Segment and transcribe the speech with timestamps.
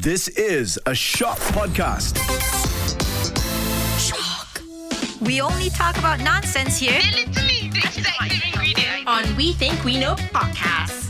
[0.00, 2.16] This is a Shock Podcast.
[3.98, 4.62] Shock.
[5.20, 9.06] We only talk about nonsense here Literally, this is the ingredient.
[9.06, 11.04] on We Think We Know podcast.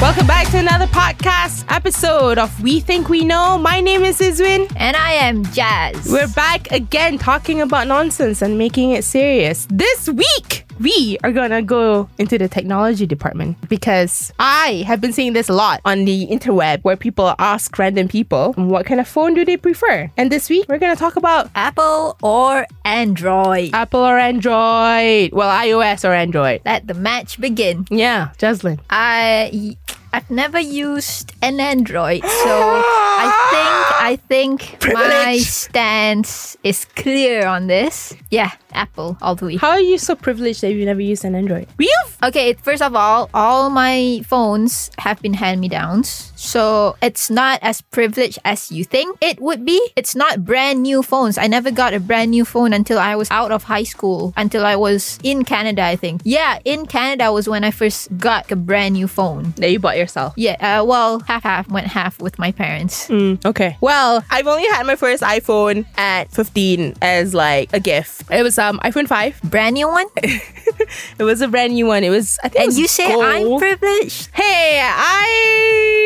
[0.00, 3.58] Welcome back to another podcast episode of We Think We Know.
[3.58, 4.72] My name is Izuin.
[4.76, 6.10] and I am Jaz.
[6.10, 9.66] We're back again talking about nonsense and making it serious.
[9.70, 15.34] This week, we are gonna go into the technology department because I have been seeing
[15.34, 19.34] this a lot on the interweb where people ask random people what kind of phone
[19.34, 20.10] do they prefer.
[20.16, 23.70] And this week, we're gonna talk about Apple or Android.
[23.74, 25.32] Apple or Android.
[25.32, 26.62] Well, iOS or Android.
[26.64, 27.86] Let the match begin.
[27.90, 28.80] Yeah, Jaslyn.
[28.88, 29.76] I
[30.12, 33.70] I've never used an Android, so I think
[34.10, 38.14] I think my stance is clear on this.
[38.30, 39.56] Yeah, Apple all the way.
[39.56, 41.68] How are you so privileged that you've never used an Android?
[41.78, 41.88] We've
[42.22, 46.32] Okay, first of all, all my phones have been hand me downs.
[46.36, 49.80] So it's not as privileged as you think it would be.
[49.96, 51.38] It's not brand new phones.
[51.38, 54.66] I never got a brand new phone until I was out of high school, until
[54.66, 56.22] I was in Canada, I think.
[56.24, 59.52] Yeah, in Canada was when I first got a brand new phone.
[59.56, 60.34] that you bought yourself.
[60.36, 63.06] Yeah, uh, well, half half went half with my parents.
[63.08, 63.76] Mm, okay.
[63.80, 68.24] Well, I've only had my first iPhone at 15 as like a gift.
[68.30, 69.42] It was um iPhone 5.
[69.44, 70.06] Brand new one?
[71.18, 72.02] It was a brand new one.
[72.04, 74.30] It was I think it And was you say I'm privileged?
[74.32, 75.99] Hey, I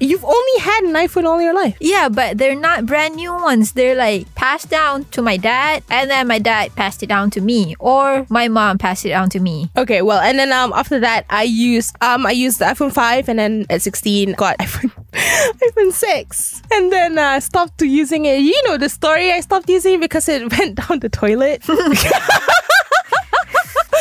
[0.00, 1.76] you've only had an iPhone all your life.
[1.80, 3.72] Yeah, but they're not brand new ones.
[3.72, 7.40] They're like passed down to my dad, and then my dad passed it down to
[7.40, 9.70] me, or my mom passed it down to me.
[9.76, 13.28] Okay, well, and then um after that I used um I used the iPhone 5
[13.28, 18.40] and then at 16 got iPhone iPhone 6 and then uh stopped using it.
[18.40, 21.62] You know the story I stopped using it because it went down the toilet.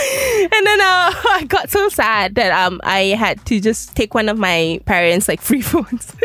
[0.51, 4.29] and then uh, I got so sad that um I had to just take one
[4.29, 6.15] of my parents like free phones.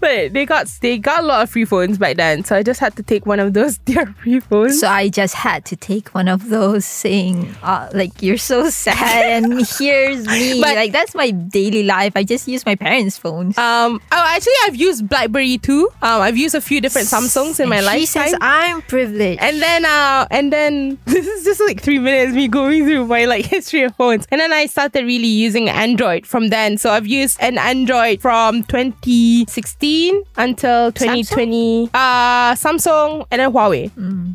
[0.00, 2.80] but they got they got a lot of free phones back then, so I just
[2.80, 4.80] had to take one of those their free phones.
[4.80, 9.42] So I just had to take one of those, saying, uh, "Like you're so sad,"
[9.42, 10.60] and here's me.
[10.60, 12.12] But- like that's my daily life.
[12.16, 13.56] I just use my parents' phones.
[13.58, 14.00] Um.
[14.12, 15.88] Oh, actually, I've used BlackBerry too.
[16.02, 17.96] Um, I've used a few different Samsungs in my life.
[18.08, 18.28] She lifetime.
[18.30, 19.40] says I'm privileged.
[19.42, 23.24] and then, uh, and then this is just like three minutes me going through my
[23.24, 24.26] like history of phones.
[24.30, 26.78] And then I started really using Android from then.
[26.78, 31.90] So I've used an Android from 2016 until 2020.
[31.92, 33.90] Uh, Samsung and then Huawei.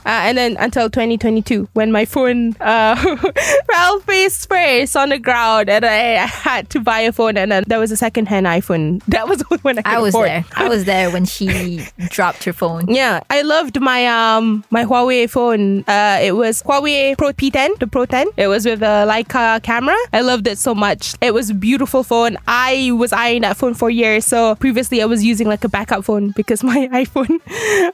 [0.05, 2.95] Uh, and then until 2022 when my phone uh
[3.71, 7.51] fell face first on the ground and I, I had to buy a phone and
[7.51, 9.01] then there was a second hand iPhone.
[9.11, 10.29] That was when I I was afford.
[10.29, 10.45] there.
[10.55, 12.87] I was there when she dropped her phone.
[12.93, 15.83] Yeah, I loved my um my Huawei phone.
[15.87, 18.27] Uh, it was Huawei Pro P10, the Pro 10.
[18.37, 19.95] It was with a Leica camera.
[20.11, 21.15] I loved it so much.
[21.21, 22.37] It was beautiful phone.
[22.47, 24.25] I was eyeing that phone for years.
[24.25, 27.39] So previously, I was using like a backup phone because my iPhone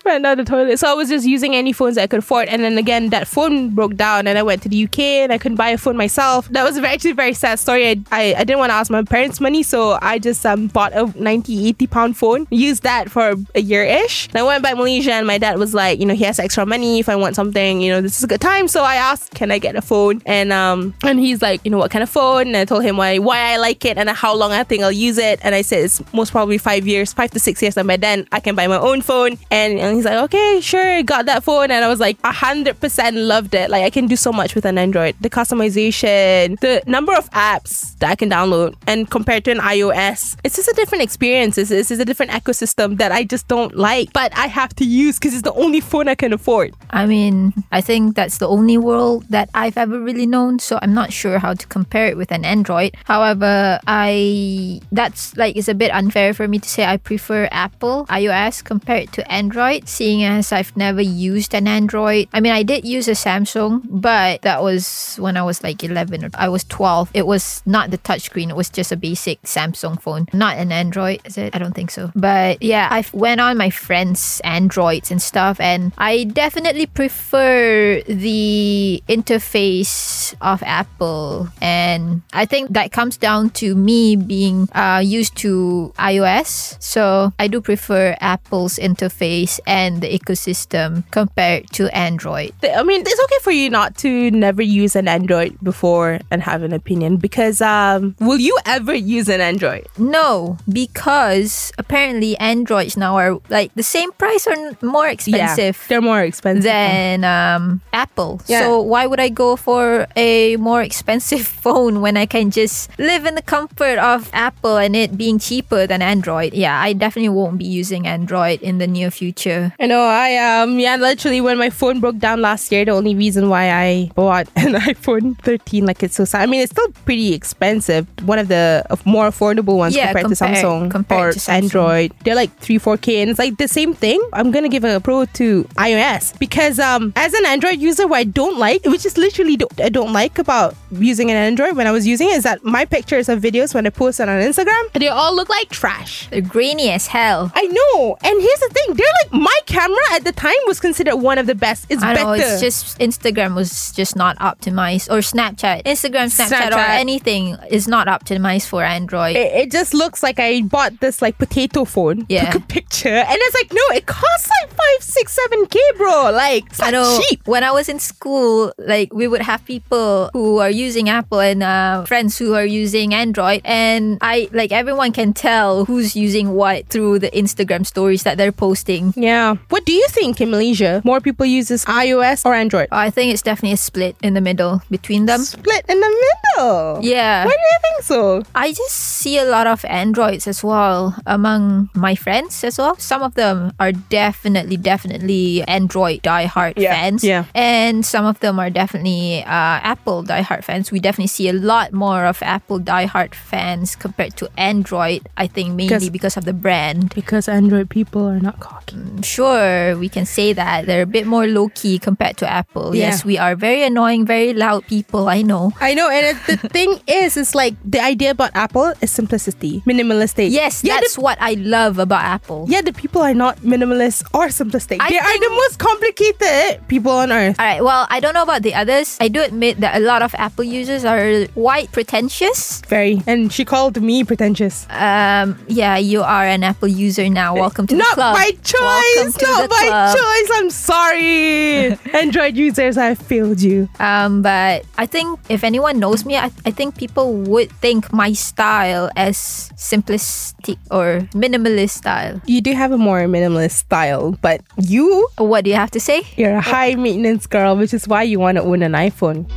[0.03, 0.79] ran down the toilet.
[0.79, 2.47] So I was just using any phones I could afford.
[2.47, 5.37] And then again, that phone broke down, and I went to the UK and I
[5.37, 6.49] couldn't buy a phone myself.
[6.49, 7.87] That was a very, actually very sad story.
[7.87, 10.93] I, I, I didn't want to ask my parents money, so I just um bought
[10.93, 14.27] a 90, 80 pound phone, used that for a year ish.
[14.33, 16.97] I went back Malaysia, and my dad was like, you know, he has extra money
[16.99, 18.67] if I want something, you know, this is a good time.
[18.67, 20.21] So I asked, can I get a phone?
[20.25, 22.47] And um, and he's like, you know, what kind of phone?
[22.47, 24.91] And I told him why why I like it and how long I think I'll
[24.91, 25.39] use it.
[25.43, 28.27] And I said it's most probably five years, five to six years, and by then
[28.31, 29.37] I can buy my own phone.
[29.51, 31.71] And, and he's like, okay, sure, got that phone.
[31.71, 33.69] And I was like, hundred percent loved it.
[33.69, 35.15] Like I can do so much with an Android.
[35.21, 40.37] The customization, the number of apps that I can download, and compared to an iOS,
[40.43, 41.57] it's just a different experience.
[41.57, 44.85] It's, it's just a different ecosystem that I just don't like, but I have to
[44.85, 46.75] use because it's the only phone I can afford.
[46.91, 50.93] I mean, I think that's the only world that I've ever really known, so I'm
[50.93, 52.95] not sure how to compare it with an Android.
[53.05, 58.05] However, I that's like it's a bit unfair for me to say I prefer Apple
[58.07, 62.27] iOS compared to Android, seeing as I've never used an Android.
[62.33, 66.25] I mean, I did use a Samsung, but that was when I was like 11
[66.25, 67.11] or I was 12.
[67.13, 71.21] It was not the touchscreen; it was just a basic Samsung phone, not an Android.
[71.25, 71.55] Is it?
[71.55, 72.11] I don't think so.
[72.15, 79.03] But yeah, I went on my friends' Androids and stuff, and I definitely prefer the
[79.07, 80.07] interface
[80.41, 86.81] of Apple, and I think that comes down to me being uh, used to iOS.
[86.81, 92.53] So I do prefer Apple's interface and the ecosystem compared to Android.
[92.63, 96.63] I mean, it's okay for you not to never use an Android before and have
[96.63, 99.87] an opinion because um, will you ever use an Android?
[99.97, 105.75] No, because apparently Androids now are like the same price or more expensive.
[105.77, 106.63] Yeah, they're more expensive.
[106.63, 108.41] than um, Apple.
[108.47, 108.61] Yeah.
[108.61, 113.25] So why would I go for a more expensive phone when I can just live
[113.25, 116.53] in the comfort of Apple and it being cheaper than Android?
[116.53, 119.73] Yeah, I definitely won't be using Android in the near future.
[119.79, 120.01] I know.
[120.03, 123.71] I um yeah, literally when my phone broke down last year, the only reason why
[123.71, 126.41] I bought an iPhone 13, like it's so sad.
[126.41, 128.07] I mean, it's still pretty expensive.
[128.25, 131.53] One of the more affordable ones Yeah, compared, compared- to Samsung compared or to Samsung.
[131.63, 132.11] Android.
[132.23, 134.21] They're like three, four k, and it's like the same thing.
[134.33, 138.23] I'm gonna give a pro to iOS because um as an Android user, what I
[138.23, 142.05] don't like, which is literally I don't like about using an Android when I was
[142.13, 145.07] using it, is that my pictures of videos when I post it on Instagram, they
[145.19, 146.27] all look like trash.
[146.29, 147.51] They're grainy as hell.
[147.55, 148.17] I know.
[148.23, 148.87] And here's the thing.
[148.97, 151.87] They're like my camera at the time was considered one of the best.
[151.89, 155.83] It's I know it's just Instagram was just not optimized or Snapchat.
[155.93, 159.35] Instagram, Snapchat, or anything is not optimized for Android.
[159.35, 162.25] it, it just looks like I bought this like potato phone.
[162.37, 162.51] Yeah.
[162.51, 163.17] Took a picture.
[163.31, 166.29] And it's like, no, it costs like five, six, seven K, bro.
[166.45, 167.39] Like it's I not know cheap.
[167.47, 171.63] when I was in school, like we would have people who are using Apple and
[171.63, 176.87] uh, friends who are using Android, and I like everyone can tell who's using what
[176.89, 179.13] through the Instagram stories that they're posting.
[179.15, 179.55] Yeah.
[179.69, 181.01] What do you think in Malaysia?
[181.05, 182.87] More people use this iOS or Android?
[182.91, 185.41] I think it's definitely a split in the middle between them.
[185.41, 186.99] Split in the middle.
[187.03, 187.45] Yeah.
[187.45, 188.43] Why do you think so?
[188.55, 192.97] I just see a lot of Androids as well among my friends as well.
[192.97, 197.23] Some of them are definitely, definitely Android diehard Yeah, fans.
[197.23, 197.45] yeah.
[197.53, 200.91] And some of them are definitely uh, Apple diehard fans.
[200.91, 205.27] We definitely see a lot more of Apple diehard fans compared to Android.
[205.37, 207.13] I think mainly Because- of the brand.
[207.15, 208.95] Because Android people are not cocky.
[208.95, 210.85] Mm, sure, we can say that.
[210.85, 212.95] They're a bit more low key compared to Apple.
[212.95, 213.09] Yeah.
[213.11, 215.27] Yes, we are very annoying, very loud people.
[215.27, 215.71] I know.
[215.81, 220.51] I know, and the thing is, it's like the idea about Apple is simplicity, minimalistic.
[220.51, 222.65] Yes, yeah, that's the, what I love about Apple.
[222.69, 224.97] yeah, the people are not minimalist or simplistic.
[225.01, 227.59] I they are the most complicated people on earth.
[227.59, 227.83] All right.
[227.83, 229.17] Well, I don't know about the others.
[229.19, 232.81] I do admit that a lot of Apple users are quite pretentious.
[232.87, 234.85] Very, and she called me pretentious.
[234.89, 237.55] Um, yeah, you are an Apple user now.
[237.55, 238.33] Welcome to not the club.
[238.33, 239.41] Not by choice.
[239.41, 240.17] Not by club.
[240.17, 240.49] choice.
[240.53, 242.97] I'm sorry, Android users.
[242.97, 243.89] I failed you.
[243.99, 248.33] Um, but I think if anyone knows me, I, I think people would think my
[248.33, 252.41] style as simplistic or minimalist style.
[252.45, 256.21] You do have a more minimalist style, but you, What do you have to say?
[256.35, 259.47] you're a high maintenance girl, which is why you want to own an iPhone.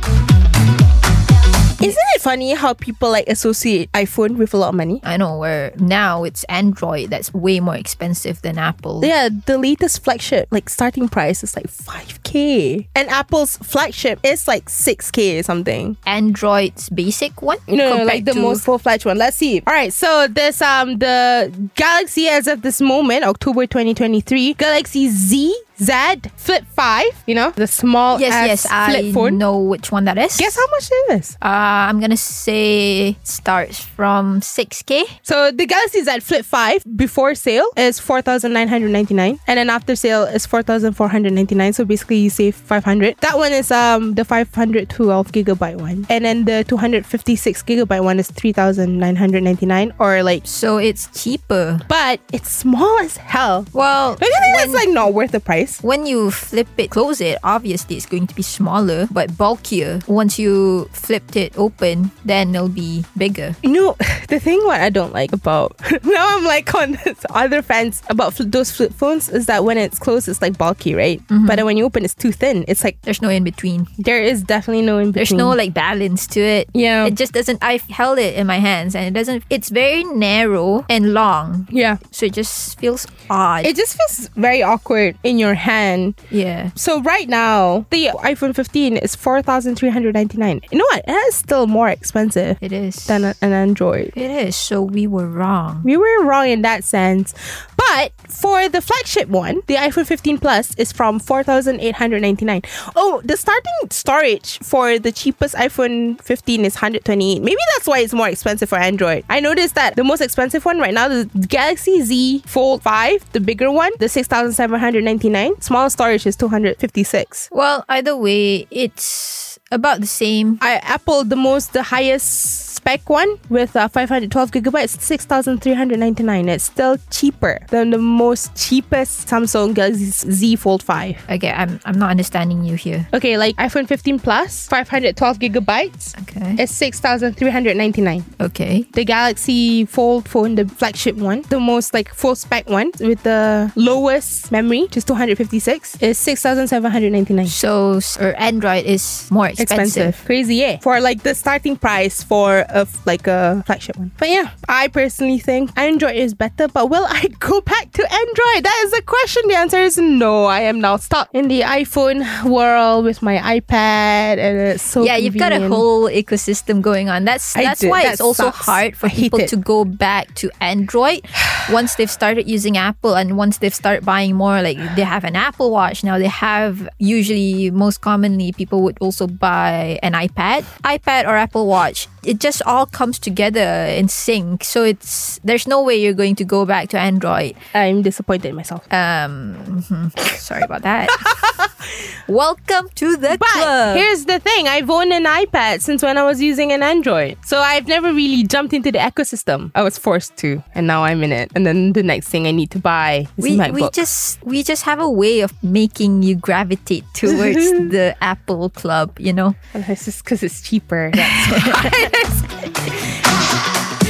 [1.83, 4.99] Isn't it funny how people like associate iPhone with a lot of money?
[5.03, 9.01] I know where now it's Android that's way more expensive than Apple.
[9.03, 12.87] Yeah, the latest flagship, like starting price is like 5k.
[12.95, 15.97] And Apple's flagship is like 6k or something.
[16.05, 17.57] Android's basic one.
[17.67, 19.17] No, no, like the to- most full fledged one.
[19.17, 19.61] Let's see.
[19.67, 25.55] All right, so this um the Galaxy as of this moment, October 2023, Galaxy Z
[25.81, 25.93] Z
[26.35, 29.39] Flip 5, you know, the small Yes, yes, flip I phone.
[29.39, 30.37] know which one that is.
[30.37, 31.35] Guess how much it is?
[31.41, 31.47] Uh,
[31.89, 35.03] I'm gonna say starts from 6k.
[35.23, 40.45] So the Galaxy Z Flip 5 before sale is 4,999 and then after sale is
[40.45, 43.15] 4,499 so basically you save 500.
[43.21, 48.29] That one is um the 512 gigabyte one and then the 256 gigabyte one is
[48.31, 51.79] 3,999 or like So it's cheaper.
[51.87, 53.65] but it's small as hell.
[53.71, 55.79] Well, Don't you think when, that's like not worth the price?
[55.81, 59.99] when you flip it, close it, obviously it's going to be smaller but bulkier.
[60.07, 63.55] Once you flipped it open, then it'll be bigger.
[63.63, 63.95] You know,
[64.27, 68.33] the thing what I don't like about now I'm like on this other fence about
[68.33, 71.19] fl- those flip phones is that when it's closed, it's like bulky, right?
[71.27, 71.47] Mm-hmm.
[71.47, 72.65] But then when you open, it's too thin.
[72.67, 73.87] It's like There's no in between.
[73.97, 75.13] there is definitely no in between.
[75.13, 76.69] There's no like balance to it.
[76.73, 77.05] Yeah.
[77.07, 77.63] It just doesn't.
[77.63, 79.43] I've held it in my hands and it doesn't.
[79.49, 81.97] It's very narrow and long, yeah.
[82.11, 83.65] so it just feels odd.
[83.65, 86.15] It just feels very awkward in your hand.
[86.29, 86.71] yeah.
[86.75, 90.61] So right now, the iPhone 15 is 4,399.
[90.71, 91.05] You know what?
[91.05, 93.05] That is still more expensive It is.
[93.05, 94.11] than a- an Android.
[94.15, 94.55] It is.
[94.55, 95.81] So we were wrong.
[95.83, 97.33] We were wrong in that sense.
[97.77, 102.61] But for the flagship one, the iPhone 15 Plus is from 4,899.
[102.95, 107.41] Oh, the starting storage for the cheapest iPhone 15 is 128.
[107.41, 109.23] Maybe that's why it's more expensive for Android.
[109.29, 113.39] I noticed that the most expensive one right now, the Galaxy Z Fold 5, the
[113.39, 115.59] bigger one, the 6,799.
[115.61, 117.49] Small storage is 256.
[117.51, 120.57] Well, either way, it's about the same.
[120.61, 126.49] I Apple the most the highest spec one with uh, 512 gigabytes, 6,399.
[126.49, 131.29] It's still cheaper than the most cheapest Samsung Galaxy Z Fold 5.
[131.29, 133.07] Okay, I'm I'm not understanding you here.
[133.13, 136.17] Okay, like iPhone 15 Plus, 512 gigabytes.
[136.23, 136.55] Okay.
[136.57, 138.25] It's 6,399.
[138.41, 138.87] Okay.
[138.93, 143.71] The Galaxy Fold phone, the flagship one, the most like full spec one with the
[143.75, 147.45] lowest memory, which is 256, is 6,799.
[147.45, 150.17] So or Android is more expensive.
[150.25, 150.79] Crazy, yeah.
[150.79, 154.11] For like the starting price for a f- like a flagship one.
[154.17, 156.67] But yeah, I personally think Android is better.
[156.67, 158.63] But will I go back to Android?
[158.63, 159.43] That is the question.
[159.47, 160.45] The answer is no.
[160.45, 165.17] I am now stuck in the iPhone world with my iPad, and it's so yeah,
[165.17, 167.25] you've got a whole ecosystem going on.
[167.25, 167.89] That's I that's did.
[167.89, 168.65] why That it's also sucks.
[168.65, 171.21] hard for I people to go back to Android
[171.71, 174.61] once they've started using Apple and once they've started buying more.
[174.61, 176.17] Like they have an Apple Watch now.
[176.17, 182.07] They have usually most commonly people would also buy an iPad, iPad or Apple Watch.
[182.23, 184.63] It just all comes together in sync.
[184.63, 187.55] So it's there's no way you're going to go back to Android.
[187.73, 188.83] I'm disappointed in myself.
[188.93, 189.55] Um,
[189.87, 190.19] mhm.
[190.37, 191.09] sorry about that.
[192.27, 193.97] Welcome to the But club.
[193.97, 197.37] here's the thing I've owned an iPad since when I was using an Android.
[197.45, 199.71] So I've never really jumped into the ecosystem.
[199.75, 201.51] I was forced to, and now I'm in it.
[201.55, 203.73] And then the next thing I need to buy is we, MacBook.
[203.73, 207.55] we just we just have a way of making you gravitate towards
[207.91, 209.55] the Apple club, you know.
[209.73, 211.11] It's just because it's cheaper.
[211.13, 211.51] That's
[212.41, 212.47] why.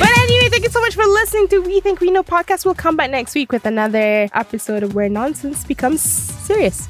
[0.02, 2.66] But anyway, thank you so much for listening to We Think We Know podcast.
[2.66, 6.88] We'll come back next week with another episode of Where Nonsense Becomes Serious.